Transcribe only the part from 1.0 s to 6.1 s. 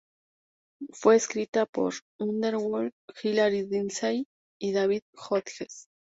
escrita por Underwood, Hillary Lindsey y David Hodges.